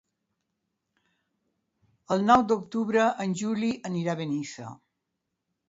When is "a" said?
4.19-4.23